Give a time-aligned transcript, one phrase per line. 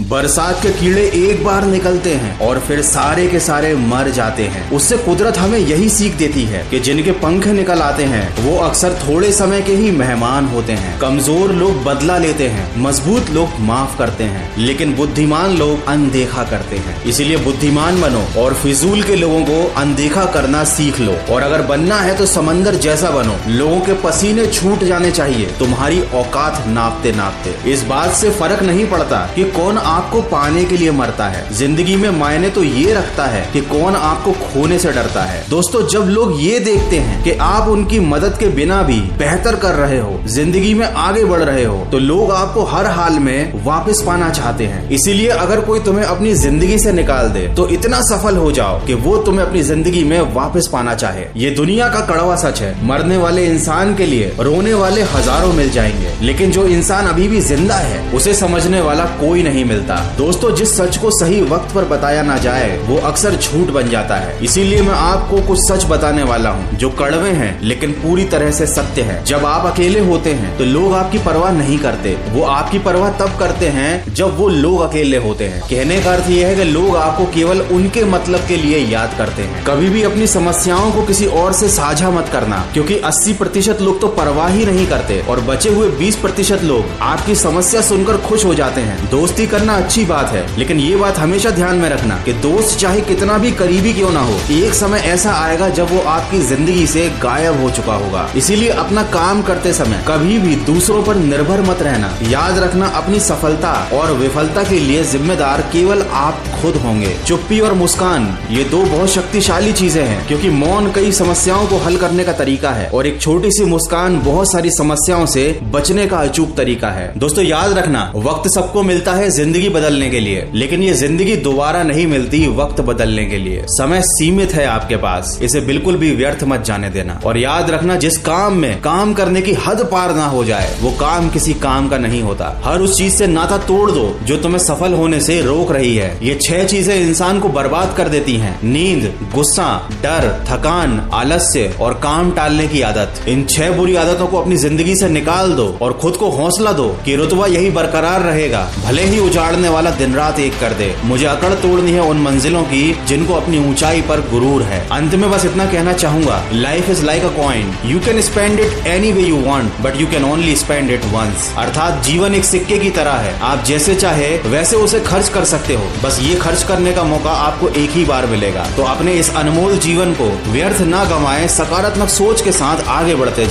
[0.00, 4.70] बरसात के कीड़े एक बार निकलते हैं और फिर सारे के सारे मर जाते हैं।
[4.70, 8.94] उससे कुदरत हमें यही सीख देती है कि जिनके पंख निकल आते हैं, वो अक्सर
[8.98, 13.98] थोड़े समय के ही मेहमान होते हैं। कमज़ोर लोग बदला लेते हैं, मज़बूत लोग माफ़
[13.98, 19.42] करते हैं, लेकिन बुद्धिमान लोग अनदेखा करते हैं। इसीलिए बुद्धिमान बनो और फिजूल के लोगों
[19.44, 24.00] को अनदेखा करना सीख लो। और अगर बनना है तो समंदर जैसा बनो। लोगों के
[24.02, 29.44] पसीने छूट जाने चाहिए। तुम्हारी औकात नापते नापते इस बात से फ़र्क नहीं पड़ता कि
[29.52, 33.60] कौन आपको पाने के लिए मरता है। ज़िंदगी में मायने तो ये रखता है कि
[33.66, 38.00] कौन आपको खोने से डरता है। दोस्तों, जब लोग ये देखते हैं कि आप उनकी
[38.02, 41.98] मदद के बिना भी बेहतर कर रहे हो, ज़िंदगी में आगे बढ़ रहे हो तो
[42.00, 46.78] लोग आपको हर हाल में वापस पाना चाहते हैं। इसीलिए अगर कोई तुम्हें अपनी ज़िंदगी
[46.78, 50.68] से निकाल दे तो इतना सफल हो जाओ कि वो तुम्हें अपनी ज़िंदगी में वापस
[50.72, 55.02] पाना चाहे। ये दुनिया का कड़वा सच है। मरने वाले इंसान के लिए रोने वाले
[55.10, 59.64] हज़ारों मिल जाएँगे, लेकिन जो इंसान अभी भी ज़िंदा है, उसे समझने वाला कोई नहीं
[59.70, 63.88] मिलता। दोस्तों, जिस सच को सही वक्त पर बताया ना जाए, वो अक्सर झूठ बन
[63.90, 68.24] जाता है। इसीलिए मैं आपको कुछ सच बताने वाला हूँ, जो कड़वे हैं, लेकिन पूरी
[68.26, 72.16] तरह से सत्य है। जब आप अकेले होते हैं तो लोग आपकी परवाह नहीं करते।
[72.30, 76.28] वो आपकी परवाह तब करते हैं, जब वो लोग अकेले होते हैं। कहने का अर्थ
[76.30, 80.02] ये है कि लोग आपको केवल उनके मतलब के लिए याद करते हैं। कभी भी
[80.02, 84.48] अपनी समस्याओं को किसी और से साझा मत करना, क्योंकि 80 प्रतिशत लोग तो परवाह
[84.48, 88.80] ही नहीं करते, और बचे हुए 20 प्रतिशत लोग आपकी समस्या सुनकर खुश हो जाते
[88.80, 92.78] हैं। दोस्ती करना अच्छी बात है, लेकिन ये बात हमेशा ध्यान में रखना कि दोस्त
[92.78, 96.86] चाहे कितना भी करीबी क्यों ना हो, एक समय ऐसा आएगा जब वो आपकी ज़िंदगी
[96.86, 101.60] से गायब हो चुका होगा। इसीलिए अपना काम करते समय कभी भी दूसरों पर निर्भर
[101.62, 107.14] मत रहना। याद रखना अपनी सफलता और विफलता के लिए जिम्मेदार केवल आप खुद होंगे।
[107.26, 111.96] चुप्पी और मुस्कान, ये दो बहुत शक्तिशाली चीज़ें हैं, क्योंकि मौन कई समस्याओं को हल
[111.96, 116.18] करने का तरीका है, और एक छोटी सी मुस्कान बहुत सारी समस्याओं से बचने का
[116.20, 120.82] अचूक तरीका है। दोस्तों, याद रखना, वक्त सबको मिलता है ज़िंदगी बदलने के लिए। लेकिन
[120.82, 125.60] ये ज़िंदगी दोबारा नहीं मिलती वक्त बदलने के लिए। समय सीमित है आपके पास। इसे
[125.60, 129.52] बिल्कुल भी व्यर्थ मत जाने देना। और याद रखना, जिस काम में काम करने की
[129.66, 133.14] हद पार ना हो जाए, वो काम किसी काम का नहीं होता। हर उस चीज़
[133.14, 136.94] से नाता तोड़ दो, जो तुम्हें सफल होने से रोक रही है। ये छह चीज़ें
[136.96, 139.68] इंसान को बर्बाद कर देती हैं। नींद, गुस्सा,
[140.02, 144.96] डर, थकान, आलस्य और काम टालने की आदत। इन छह बुरी आदतों को अपनी ज़िंदगी
[144.96, 149.18] से निकाल दो और खुद को हौसला दो कि रुतबा यही बरकरार रहेगा। भले ही
[149.40, 153.34] उजाड़ने वाला दिन रात एक कर दे। मुझे अकड़ तोड़नी है उन मंजिलों की, जिनको
[153.34, 157.28] अपनी ऊंचाई पर गुरूर है। अंत में बस इतना कहना चाहूँगा life is like a
[157.36, 161.04] coin you can spend it any way you want but you can only spend it
[161.04, 165.44] once अर्थात जीवन एक सिक्के की तरह है। आप जैसे चाहे, वैसे उसे खर्च कर
[165.44, 169.12] सकते हो। बस ये खर्च करने का मौका आपको एक ही बार मिलेगा। तो अपने
[169.14, 173.48] इस अनमोल जीवन को व्यर्थ ना गंवाएँ, सकारात्मक सोच के साथ आगे बढ़ते जाए।